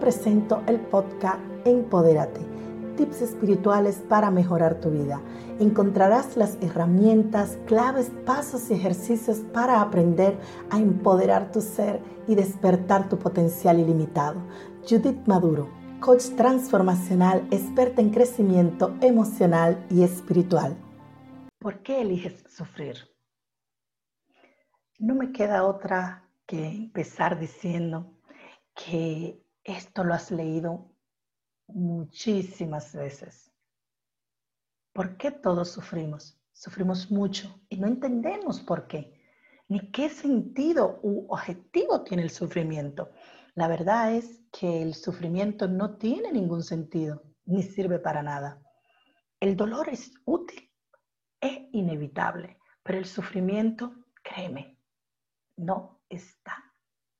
[0.00, 2.40] presento el podcast Empodérate,
[2.96, 5.20] tips espirituales para mejorar tu vida.
[5.60, 10.38] Encontrarás las herramientas, claves, pasos y ejercicios para aprender
[10.70, 14.40] a empoderar tu ser y despertar tu potencial ilimitado.
[14.88, 15.68] Judith Maduro,
[16.00, 20.76] coach transformacional, experta en crecimiento emocional y espiritual.
[21.58, 22.96] ¿Por qué eliges sufrir?
[24.98, 28.14] No me queda otra que empezar diciendo
[28.74, 30.90] que esto lo has leído
[31.68, 33.52] muchísimas veces.
[34.92, 36.38] ¿Por qué todos sufrimos?
[36.52, 39.20] Sufrimos mucho y no entendemos por qué,
[39.68, 43.10] ni qué sentido u objetivo tiene el sufrimiento.
[43.54, 48.60] La verdad es que el sufrimiento no tiene ningún sentido, ni sirve para nada.
[49.38, 50.70] El dolor es útil,
[51.40, 54.76] es inevitable, pero el sufrimiento, créeme,
[55.56, 56.56] no está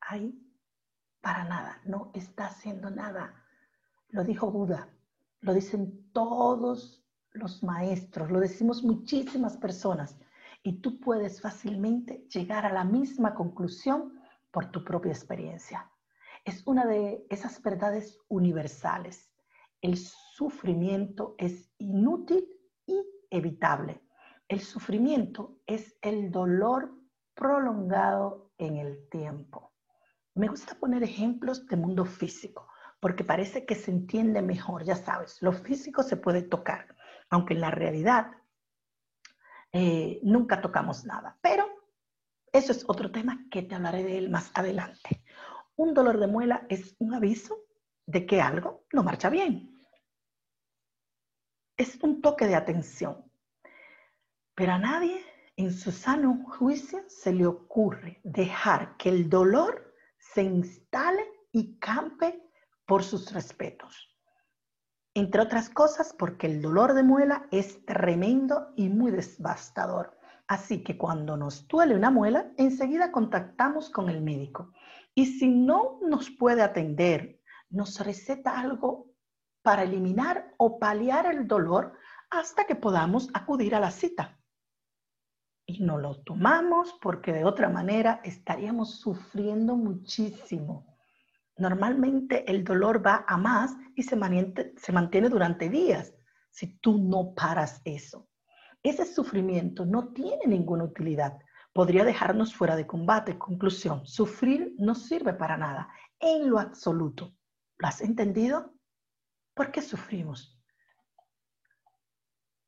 [0.00, 0.49] ahí
[1.20, 3.34] para nada, no está haciendo nada.
[4.08, 4.88] Lo dijo Buda,
[5.40, 10.18] lo dicen todos los maestros, lo decimos muchísimas personas
[10.62, 15.90] y tú puedes fácilmente llegar a la misma conclusión por tu propia experiencia.
[16.44, 19.30] Es una de esas verdades universales.
[19.80, 22.46] El sufrimiento es inútil
[22.86, 24.02] y evitable.
[24.48, 26.92] El sufrimiento es el dolor
[27.34, 29.69] prolongado en el tiempo.
[30.34, 32.68] Me gusta poner ejemplos de mundo físico,
[33.00, 36.94] porque parece que se entiende mejor, ya sabes, lo físico se puede tocar,
[37.30, 38.30] aunque en la realidad
[39.72, 41.38] eh, nunca tocamos nada.
[41.40, 41.66] Pero
[42.52, 45.24] eso es otro tema que te hablaré de él más adelante.
[45.76, 47.56] Un dolor de muela es un aviso
[48.06, 49.84] de que algo no marcha bien.
[51.76, 53.24] Es un toque de atención.
[54.54, 55.24] Pero a nadie
[55.56, 59.89] en su sano juicio se le ocurre dejar que el dolor
[60.20, 62.42] se instale y campe
[62.86, 64.08] por sus respetos.
[65.14, 70.16] Entre otras cosas porque el dolor de muela es tremendo y muy devastador.
[70.46, 74.72] Así que cuando nos duele una muela, enseguida contactamos con el médico.
[75.14, 77.40] Y si no nos puede atender,
[77.70, 79.12] nos receta algo
[79.62, 81.94] para eliminar o paliar el dolor
[82.30, 84.39] hasta que podamos acudir a la cita
[85.70, 90.86] y no lo tomamos porque de otra manera estaríamos sufriendo muchísimo.
[91.56, 96.14] Normalmente el dolor va a más y se mantiene, se mantiene durante días
[96.50, 98.28] si tú no paras eso.
[98.82, 101.38] Ese sufrimiento no tiene ninguna utilidad.
[101.72, 103.38] Podría dejarnos fuera de combate.
[103.38, 105.88] Conclusión, sufrir no sirve para nada,
[106.18, 107.34] en lo absoluto.
[107.78, 108.74] ¿Lo has entendido?
[109.54, 110.58] ¿Por qué sufrimos?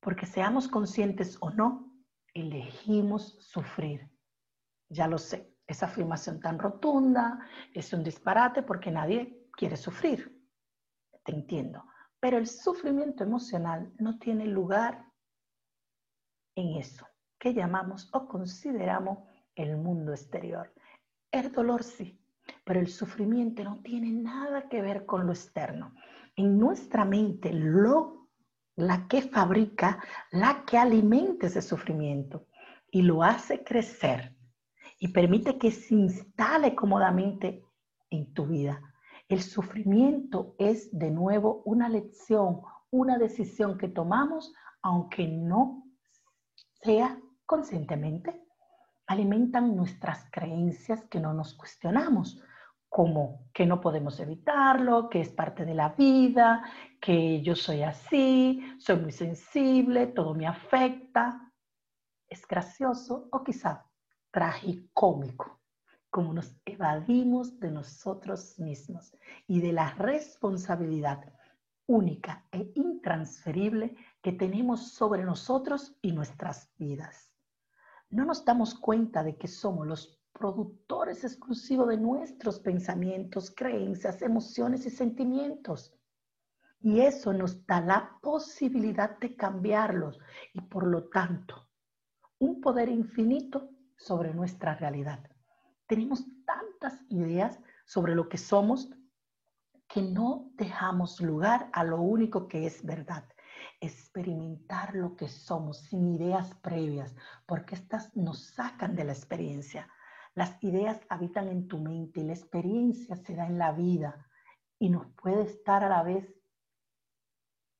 [0.00, 1.91] Porque seamos conscientes o no,
[2.34, 4.10] elegimos sufrir.
[4.88, 7.38] Ya lo sé, esa afirmación tan rotunda
[7.72, 10.40] es un disparate porque nadie quiere sufrir.
[11.24, 11.84] Te entiendo.
[12.20, 15.04] Pero el sufrimiento emocional no tiene lugar
[16.54, 17.06] en eso
[17.38, 19.18] que llamamos o consideramos
[19.56, 20.72] el mundo exterior.
[21.32, 22.20] El dolor sí,
[22.64, 25.94] pero el sufrimiento no tiene nada que ver con lo externo.
[26.36, 28.21] En nuestra mente lo
[28.82, 32.46] la que fabrica, la que alimenta ese sufrimiento
[32.90, 34.36] y lo hace crecer
[34.98, 37.64] y permite que se instale cómodamente
[38.10, 38.80] en tu vida.
[39.28, 45.84] El sufrimiento es de nuevo una lección, una decisión que tomamos, aunque no
[46.82, 48.44] sea conscientemente.
[49.06, 52.42] Alimentan nuestras creencias que no nos cuestionamos
[52.92, 56.62] como que no podemos evitarlo, que es parte de la vida,
[57.00, 61.50] que yo soy así, soy muy sensible, todo me afecta.
[62.28, 63.86] Es gracioso o quizá
[64.30, 65.62] tragicómico,
[66.10, 69.16] como nos evadimos de nosotros mismos
[69.46, 71.32] y de la responsabilidad
[71.86, 77.32] única e intransferible que tenemos sobre nosotros y nuestras vidas.
[78.10, 84.86] No nos damos cuenta de que somos los productores exclusivos de nuestros pensamientos, creencias, emociones
[84.86, 85.94] y sentimientos.
[86.80, 90.18] Y eso nos da la posibilidad de cambiarlos
[90.52, 91.68] y por lo tanto
[92.38, 95.20] un poder infinito sobre nuestra realidad.
[95.86, 98.90] Tenemos tantas ideas sobre lo que somos
[99.92, 103.24] que no dejamos lugar a lo único que es verdad.
[103.80, 107.14] Experimentar lo que somos sin ideas previas,
[107.46, 109.88] porque estas nos sacan de la experiencia.
[110.34, 114.26] Las ideas habitan en tu mente y la experiencia se da en la vida
[114.78, 116.34] y no puede estar a la vez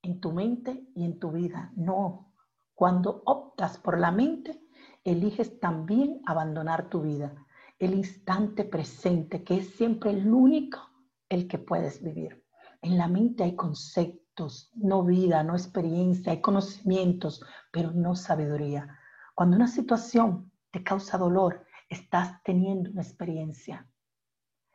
[0.03, 1.73] en tu mente y en tu vida.
[1.77, 2.33] No.
[2.75, 4.61] Cuando optas por la mente,
[5.05, 7.35] eliges también abandonar tu vida.
[7.79, 10.79] El instante presente, que es siempre el único
[11.29, 12.45] el que puedes vivir.
[12.83, 18.99] En la mente hay conceptos, no vida, no experiencia, hay conocimientos, pero no sabiduría.
[19.35, 23.87] Cuando una situación te causa dolor, estás teniendo una experiencia.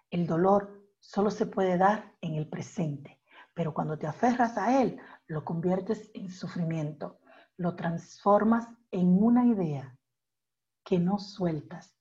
[0.10, 3.20] El dolor solo se puede dar en el presente,
[3.54, 7.20] pero cuando te aferras a él, lo conviertes en sufrimiento,
[7.58, 9.98] lo transformas en una idea
[10.84, 11.98] que no sueltas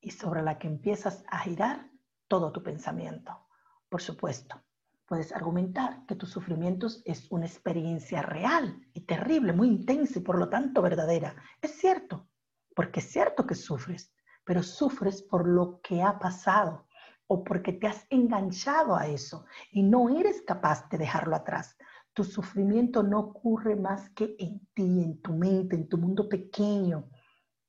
[0.00, 1.90] y sobre la que empiezas a girar
[2.28, 3.46] todo tu pensamiento.
[3.88, 4.62] Por supuesto,
[5.04, 10.38] puedes argumentar que tu sufrimiento es una experiencia real y terrible, muy intensa y por
[10.38, 11.34] lo tanto verdadera.
[11.60, 12.28] Es cierto,
[12.74, 14.14] porque es cierto que sufres,
[14.50, 16.88] pero sufres por lo que ha pasado
[17.28, 21.76] o porque te has enganchado a eso y no eres capaz de dejarlo atrás.
[22.12, 27.08] Tu sufrimiento no ocurre más que en ti, en tu mente, en tu mundo pequeño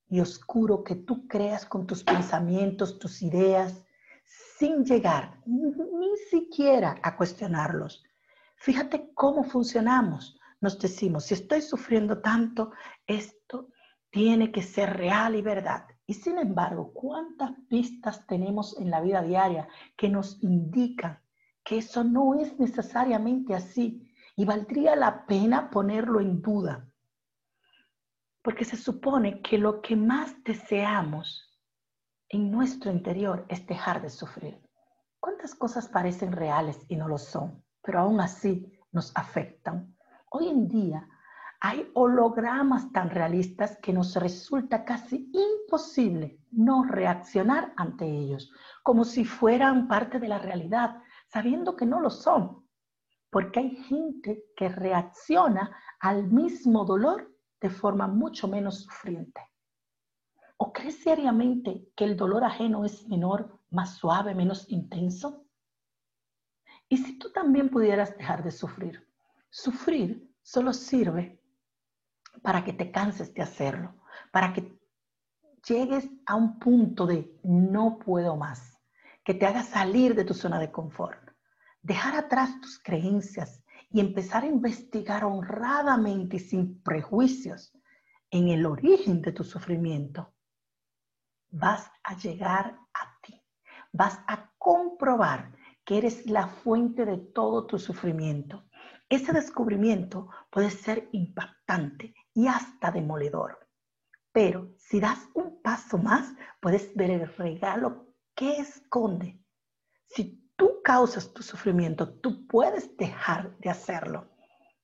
[0.07, 3.85] y oscuro que tú creas con tus pensamientos, tus ideas,
[4.57, 8.03] sin llegar ni siquiera a cuestionarlos.
[8.55, 10.35] Fíjate cómo funcionamos.
[10.61, 12.71] Nos decimos, si estoy sufriendo tanto,
[13.05, 13.67] esto
[14.09, 15.85] tiene que ser real y verdad.
[16.11, 21.21] Y sin embargo, ¿cuántas pistas tenemos en la vida diaria que nos indican
[21.63, 26.85] que eso no es necesariamente así y valdría la pena ponerlo en duda?
[28.41, 31.49] Porque se supone que lo que más deseamos
[32.27, 34.61] en nuestro interior es dejar de sufrir.
[35.17, 39.95] ¿Cuántas cosas parecen reales y no lo son, pero aún así nos afectan?
[40.29, 41.07] Hoy en día
[41.63, 49.23] hay hologramas tan realistas que nos resulta casi imposible no reaccionar ante ellos, como si
[49.23, 50.97] fueran parte de la realidad,
[51.27, 52.65] sabiendo que no lo son.
[53.29, 57.31] Porque hay gente que reacciona al mismo dolor
[57.61, 59.41] de forma mucho menos sufriente.
[60.57, 65.45] ¿O crees seriamente que el dolor ajeno es menor, más suave, menos intenso?
[66.89, 69.07] ¿Y si tú también pudieras dejar de sufrir?
[69.51, 71.40] Sufrir solo sirve
[72.41, 73.95] para que te canses de hacerlo,
[74.31, 74.79] para que
[75.67, 78.79] llegues a un punto de no puedo más,
[79.23, 81.31] que te haga salir de tu zona de confort,
[81.81, 87.73] dejar atrás tus creencias y empezar a investigar honradamente y sin prejuicios
[88.31, 90.33] en el origen de tu sufrimiento.
[91.49, 93.39] Vas a llegar a ti,
[93.91, 95.51] vas a comprobar
[95.83, 98.63] que eres la fuente de todo tu sufrimiento.
[99.09, 103.67] Ese descubrimiento puede ser impactante y hasta demoledor.
[104.31, 109.39] Pero si das un paso más, puedes ver el regalo que esconde.
[110.07, 114.29] Si tú causas tu sufrimiento, tú puedes dejar de hacerlo.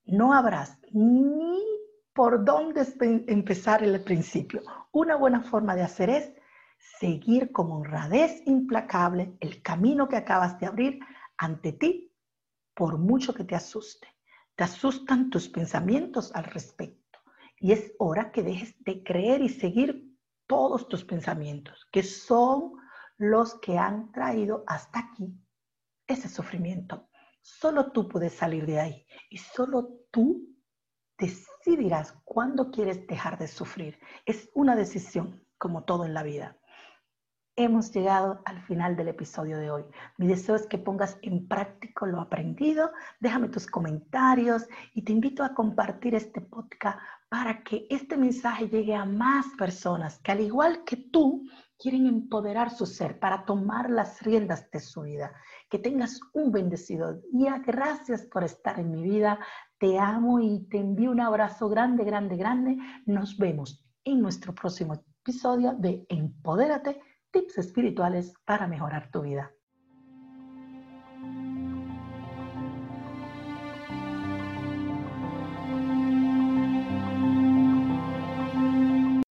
[0.06, 1.62] No habrás ni
[2.14, 2.86] por dónde
[3.28, 4.62] empezar el principio.
[4.92, 6.34] Una buena forma de hacer es
[7.00, 11.00] seguir con honradez implacable el camino que acabas de abrir
[11.38, 12.12] ante ti,
[12.74, 14.08] por mucho que te asuste.
[14.56, 17.07] Te asustan tus pensamientos al respecto.
[17.60, 20.16] Y es hora que dejes de creer y seguir
[20.48, 22.74] todos tus pensamientos, que son
[23.18, 25.34] los que han traído hasta aquí
[26.08, 27.10] ese sufrimiento.
[27.42, 30.56] Solo tú puedes salir de ahí y solo tú
[31.18, 34.00] decidirás cuándo quieres dejar de sufrir.
[34.26, 36.58] Es una decisión, como todo en la vida
[37.58, 39.84] hemos llegado al final del episodio de hoy.
[40.18, 42.92] Mi deseo es que pongas en práctico lo aprendido.
[43.20, 47.00] Déjame tus comentarios y te invito a compartir este podcast
[47.30, 51.44] para que este mensaje llegue a más personas que al igual que tú
[51.80, 55.34] quieren empoderar su ser para tomar las riendas de su vida.
[55.68, 57.62] Que tengas un bendecido día.
[57.66, 59.40] Gracias por estar en mi vida.
[59.80, 62.78] Te amo y te envío un abrazo grande, grande, grande.
[63.08, 69.54] Nos vemos en nuestro próximo episodio de Empodérate tips espirituales para mejorar tu vida.